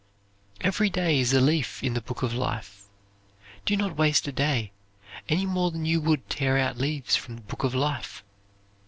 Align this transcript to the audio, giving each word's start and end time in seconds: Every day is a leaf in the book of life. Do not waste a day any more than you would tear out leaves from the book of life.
Every 0.61 0.89
day 0.89 1.19
is 1.19 1.31
a 1.31 1.39
leaf 1.39 1.83
in 1.83 1.93
the 1.93 2.01
book 2.01 2.23
of 2.23 2.33
life. 2.33 2.85
Do 3.67 3.77
not 3.77 3.97
waste 3.97 4.27
a 4.27 4.31
day 4.31 4.71
any 5.29 5.45
more 5.45 5.69
than 5.69 5.85
you 5.85 6.01
would 6.01 6.27
tear 6.27 6.57
out 6.57 6.75
leaves 6.79 7.15
from 7.15 7.35
the 7.35 7.43
book 7.43 7.63
of 7.63 7.75
life. 7.75 8.23